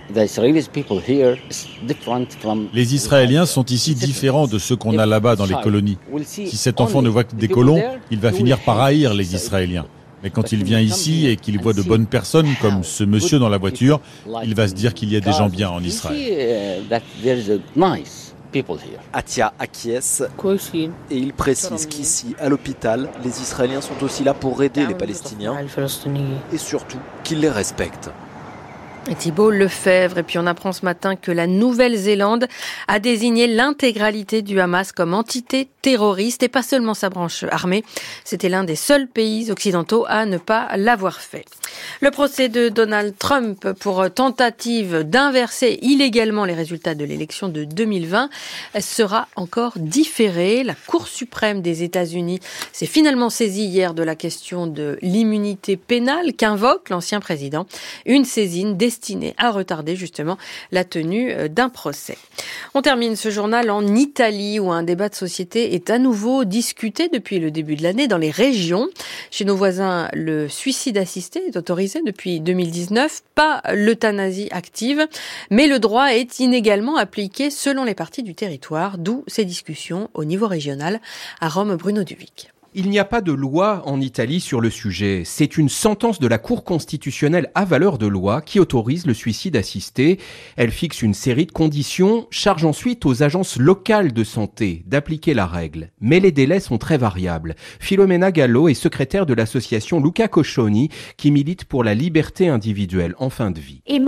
Les 2.72 2.94
Israéliens 2.94 3.46
sont 3.46 3.64
ici 3.64 3.94
différents 3.94 4.46
de 4.46 4.58
ceux 4.58 4.76
qu'on 4.76 4.98
a 4.98 5.06
là-bas 5.06 5.36
dans 5.36 5.46
les 5.46 5.60
colonies. 5.62 5.98
Si 6.24 6.56
cet 6.56 6.80
enfant 6.80 7.02
ne 7.02 7.08
voit 7.08 7.24
que 7.24 7.34
des 7.34 7.48
colons, 7.48 7.82
il 8.10 8.20
va 8.20 8.32
finir 8.32 8.58
par 8.60 8.80
haïr 8.80 9.14
les 9.14 9.34
Israéliens. 9.34 9.86
Mais 10.22 10.30
quand 10.30 10.50
il 10.52 10.64
vient 10.64 10.80
ici 10.80 11.26
et 11.26 11.36
qu'il 11.36 11.60
voit 11.60 11.74
de 11.74 11.82
bonnes 11.82 12.06
personnes 12.06 12.48
comme 12.60 12.82
ce 12.82 13.04
monsieur 13.04 13.38
dans 13.38 13.48
la 13.48 13.58
voiture, 13.58 14.00
il 14.44 14.54
va 14.54 14.66
se 14.66 14.74
dire 14.74 14.94
qu'il 14.94 15.12
y 15.12 15.16
a 15.16 15.20
des 15.20 15.32
gens 15.32 15.48
bien 15.48 15.68
en 15.68 15.82
Israël. 15.82 16.82
Atia 19.12 19.52
acquiesce. 19.58 20.22
Et 21.10 21.16
il 21.16 21.32
précise 21.32 21.86
qu'ici, 21.86 22.34
à 22.38 22.48
l'hôpital, 22.48 23.08
les 23.24 23.40
Israéliens 23.42 23.80
sont 23.80 24.02
aussi 24.02 24.24
là 24.24 24.34
pour 24.34 24.62
aider 24.62 24.86
les 24.86 24.94
Palestiniens. 24.94 25.56
Et 26.52 26.58
surtout 26.58 26.98
qu'ils 27.24 27.40
les 27.40 27.50
respectent. 27.50 28.10
Thibault 29.14 29.50
Lefebvre. 29.50 30.18
Et 30.18 30.22
puis 30.22 30.38
on 30.38 30.46
apprend 30.46 30.72
ce 30.72 30.84
matin 30.84 31.16
que 31.16 31.30
la 31.30 31.46
Nouvelle-Zélande 31.46 32.48
a 32.88 32.98
désigné 32.98 33.46
l'intégralité 33.46 34.42
du 34.42 34.60
Hamas 34.60 34.92
comme 34.92 35.14
entité 35.14 35.68
terroriste 35.82 36.42
et 36.42 36.48
pas 36.48 36.62
seulement 36.62 36.94
sa 36.94 37.10
branche 37.10 37.44
armée. 37.50 37.84
C'était 38.24 38.48
l'un 38.48 38.64
des 38.64 38.76
seuls 38.76 39.06
pays 39.06 39.50
occidentaux 39.50 40.04
à 40.08 40.26
ne 40.26 40.38
pas 40.38 40.76
l'avoir 40.76 41.20
fait. 41.20 41.44
Le 42.00 42.10
procès 42.10 42.48
de 42.48 42.68
Donald 42.68 43.16
Trump 43.18 43.72
pour 43.74 44.10
tentative 44.10 45.04
d'inverser 45.04 45.78
illégalement 45.82 46.44
les 46.44 46.54
résultats 46.54 46.94
de 46.94 47.04
l'élection 47.04 47.48
de 47.48 47.64
2020 47.64 48.28
sera 48.80 49.28
encore 49.36 49.74
différé. 49.76 50.64
La 50.64 50.74
Cour 50.74 51.06
suprême 51.06 51.62
des 51.62 51.82
États-Unis 51.82 52.40
s'est 52.72 52.86
finalement 52.86 53.30
saisie 53.30 53.66
hier 53.66 53.94
de 53.94 54.02
la 54.02 54.16
question 54.16 54.66
de 54.66 54.98
l'immunité 55.02 55.76
pénale 55.76 56.32
qu'invoque 56.34 56.90
l'ancien 56.90 57.20
président. 57.20 57.66
Une 58.04 58.24
saisine 58.24 58.76
à 59.38 59.50
retarder 59.50 59.96
justement 59.96 60.38
la 60.72 60.84
tenue 60.84 61.32
euh, 61.32 61.48
d'un 61.48 61.68
procès. 61.68 62.18
On 62.74 62.82
termine 62.82 63.16
ce 63.16 63.30
journal 63.30 63.70
en 63.70 63.86
Italie 63.94 64.58
où 64.58 64.70
un 64.70 64.82
débat 64.82 65.08
de 65.08 65.14
société 65.14 65.74
est 65.74 65.90
à 65.90 65.98
nouveau 65.98 66.44
discuté 66.44 67.08
depuis 67.08 67.38
le 67.38 67.50
début 67.50 67.76
de 67.76 67.82
l'année 67.82 68.08
dans 68.08 68.18
les 68.18 68.30
régions. 68.30 68.88
Chez 69.30 69.44
nos 69.44 69.56
voisins, 69.56 70.08
le 70.12 70.48
suicide 70.48 70.98
assisté 70.98 71.46
est 71.46 71.56
autorisé 71.56 72.02
depuis 72.04 72.40
2019, 72.40 73.22
pas 73.34 73.62
l'euthanasie 73.72 74.48
active, 74.50 75.06
mais 75.50 75.66
le 75.66 75.78
droit 75.78 76.12
est 76.12 76.40
inégalement 76.40 76.96
appliqué 76.96 77.50
selon 77.50 77.84
les 77.84 77.94
parties 77.94 78.22
du 78.22 78.34
territoire, 78.34 78.98
d'où 78.98 79.24
ces 79.26 79.44
discussions 79.44 80.10
au 80.14 80.24
niveau 80.24 80.46
régional. 80.46 81.00
À 81.40 81.48
Rome, 81.48 81.76
Bruno 81.76 82.04
Duvic. 82.04 82.50
Il 82.78 82.90
n'y 82.90 82.98
a 82.98 83.06
pas 83.06 83.22
de 83.22 83.32
loi 83.32 83.82
en 83.86 84.02
Italie 84.02 84.38
sur 84.38 84.60
le 84.60 84.68
sujet. 84.68 85.22
C'est 85.24 85.56
une 85.56 85.70
sentence 85.70 86.18
de 86.18 86.26
la 86.26 86.36
Cour 86.36 86.62
constitutionnelle 86.62 87.50
à 87.54 87.64
valeur 87.64 87.96
de 87.96 88.06
loi 88.06 88.42
qui 88.42 88.60
autorise 88.60 89.06
le 89.06 89.14
suicide 89.14 89.56
assisté. 89.56 90.20
Elle 90.56 90.70
fixe 90.70 91.00
une 91.00 91.14
série 91.14 91.46
de 91.46 91.52
conditions, 91.52 92.26
charge 92.30 92.66
ensuite 92.66 93.06
aux 93.06 93.22
agences 93.22 93.56
locales 93.56 94.12
de 94.12 94.24
santé 94.24 94.84
d'appliquer 94.84 95.32
la 95.32 95.46
règle. 95.46 95.90
Mais 96.02 96.20
les 96.20 96.32
délais 96.32 96.60
sont 96.60 96.76
très 96.76 96.98
variables. 96.98 97.54
Filomena 97.80 98.30
Gallo 98.30 98.68
est 98.68 98.74
secrétaire 98.74 99.24
de 99.24 99.32
l'association 99.32 99.98
Luca 99.98 100.28
Coscioni 100.28 100.90
qui 101.16 101.30
milite 101.30 101.64
pour 101.64 101.82
la 101.82 101.94
liberté 101.94 102.48
individuelle 102.48 103.14
en 103.18 103.30
fin 103.30 103.50
de 103.52 103.58
vie. 103.58 103.80
Les 103.88 103.98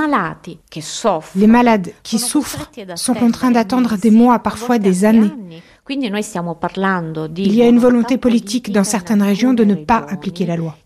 malades 1.46 1.88
qui 2.02 2.18
souffrent 2.18 2.70
sont 2.96 3.14
contraints 3.14 3.50
d'attendre 3.50 3.96
des 3.96 4.10
mois, 4.10 4.40
parfois 4.40 4.78
des 4.78 5.06
années. 5.06 5.30
Il 5.90 7.54
y 7.54 7.62
a 7.62 7.66
une 7.66 7.78
volonté 7.78 8.18
politique 8.18 8.72
dans 8.72 8.84
certaines 8.84 9.22
régions 9.22 9.54
de 9.54 9.64
ne 9.64 9.74
pas 9.74 10.04
appliquer 10.08 10.44
la 10.44 10.56
loi. 10.56 10.76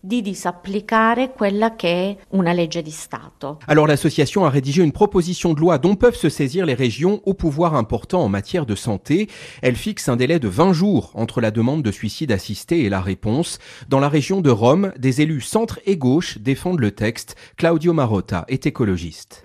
Alors 3.67 3.87
l'association 3.87 4.45
a 4.45 4.49
rédigé 4.49 4.83
une 4.83 4.91
proposition 4.91 5.53
de 5.53 5.59
loi 5.59 5.77
dont 5.77 5.95
peuvent 5.95 6.15
se 6.15 6.29
saisir 6.29 6.65
les 6.65 6.73
régions 6.73 7.21
au 7.25 7.33
pouvoir 7.33 7.75
important 7.75 8.21
en 8.23 8.29
matière 8.29 8.65
de 8.65 8.75
santé. 8.75 9.27
Elle 9.61 9.75
fixe 9.75 10.07
un 10.09 10.15
délai 10.15 10.39
de 10.39 10.47
20 10.47 10.73
jours 10.73 11.11
entre 11.15 11.41
la 11.41 11.51
demande 11.51 11.83
de 11.83 11.91
suicide 11.91 12.31
assisté 12.31 12.83
et 12.83 12.89
la 12.89 13.01
réponse. 13.01 13.59
Dans 13.89 13.99
la 13.99 14.09
région 14.09 14.41
de 14.41 14.49
Rome, 14.49 14.93
des 14.97 15.21
élus 15.21 15.41
centre 15.41 15.79
et 15.85 15.97
gauche 15.97 16.37
défendent 16.37 16.79
le 16.79 16.91
texte. 16.91 17.35
Claudio 17.57 17.93
Marotta 17.93 18.45
est 18.47 18.65
écologiste. 18.67 19.43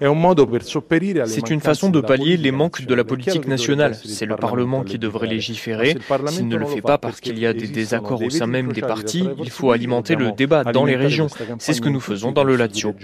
C'est 1.27 1.51
une 1.51 1.61
façon 1.61 1.91
de 1.91 2.01
pallier 2.01 2.37
les 2.37 2.53
manques 2.53 2.85
de 2.85 2.95
la 2.95 3.05
politique 3.05 3.49
nationale. 3.49 3.97
C'est 4.05 4.27
le 4.27 4.37
Parlement 4.37 4.85
qui 4.85 4.99
devrait 4.99 5.27
légiférer 5.49 5.97
s'il 6.29 6.49
ne 6.49 6.57
le 6.57 6.67
fait 6.67 6.83
pas 6.83 6.99
parce 6.99 7.21
qu'il 7.21 7.39
y 7.39 7.47
a 7.47 7.53
des 7.53 7.69
désaccords 7.69 8.23
au 8.23 8.31
sein 8.31 8.47
même 8.47 8.73
des 8.73 8.81
partis, 8.81 9.29
il 9.39 9.51
faut 9.51 9.71
alimenter 9.71 10.15
le 10.15 10.33
débat 10.33 10.65
dans 10.65 10.85
les 10.85 10.97
régions. 10.97 11.29
C'est 11.59 11.73
ce 11.73 11.81
que 11.81 11.89
nous 11.89 12.01
faisons 12.01 12.33
dans 12.33 12.45
le 12.45 12.57
Lazio. 12.57 12.95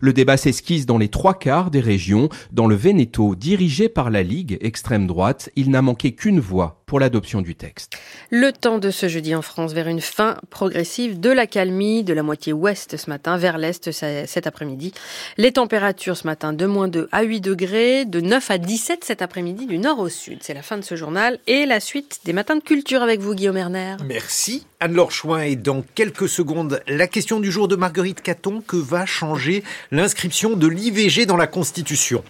Le 0.00 0.12
débat 0.12 0.36
s'esquisse 0.36 0.86
dans 0.86 0.98
les 0.98 1.08
trois 1.08 1.34
quarts 1.34 1.70
des 1.70 1.80
régions. 1.80 2.28
Dans 2.52 2.66
le 2.66 2.76
Veneto, 2.76 3.34
dirigé 3.34 3.88
par 3.88 4.10
la 4.10 4.22
Ligue 4.22 4.58
extrême 4.60 5.06
droite, 5.06 5.50
il 5.56 5.70
n'a 5.70 5.82
manqué 5.82 6.12
qu'une 6.12 6.40
voix 6.40 6.82
pour 6.86 7.00
l'adoption 7.00 7.40
du 7.40 7.54
texte. 7.54 7.96
Le 8.30 8.52
temps 8.52 8.78
de 8.78 8.90
ce 8.90 9.08
jeudi 9.08 9.34
en 9.34 9.42
France 9.42 9.72
vers 9.72 9.88
une 9.88 10.00
fin 10.00 10.36
progressive 10.50 11.18
de 11.18 11.30
la 11.30 11.46
calmie 11.46 12.04
de 12.04 12.12
la 12.12 12.22
moitié 12.22 12.52
ouest 12.52 12.96
ce 12.96 13.10
matin 13.10 13.36
vers 13.36 13.58
l'est 13.58 13.90
cet 13.90 14.46
après-midi. 14.46 14.92
Les 15.38 15.52
températures 15.52 16.16
ce 16.16 16.26
matin 16.26 16.52
de 16.52 16.66
moins 16.66 16.88
2 16.88 17.08
à 17.10 17.22
8 17.22 17.40
degrés, 17.40 18.04
de 18.04 18.20
9 18.20 18.50
à 18.50 18.58
17 18.58 19.04
cet 19.04 19.22
après-midi 19.22 19.66
du 19.66 19.78
nord 19.78 19.98
au 19.98 20.08
C'est 20.40 20.54
la 20.54 20.62
fin 20.62 20.76
de 20.76 20.84
ce 20.84 20.96
journal 20.96 21.38
et 21.46 21.66
la 21.66 21.80
suite 21.80 22.20
des 22.24 22.32
matins 22.32 22.56
de 22.56 22.62
culture 22.62 23.02
avec 23.02 23.20
vous 23.20 23.34
Guillaume 23.34 23.56
Erner. 23.56 23.96
Merci 24.04 24.66
Anne-Laure 24.80 25.10
Chouin 25.10 25.42
et 25.42 25.56
dans 25.56 25.82
quelques 25.94 26.28
secondes 26.28 26.80
la 26.86 27.06
question 27.06 27.40
du 27.40 27.50
jour 27.50 27.68
de 27.68 27.76
Marguerite 27.76 28.22
Caton 28.22 28.62
que 28.66 28.76
va 28.76 29.06
changer 29.06 29.62
l'inscription 29.90 30.56
de 30.56 30.66
l'IVG 30.66 31.26
dans 31.26 31.36
la 31.36 31.46
Constitution? 31.46 32.22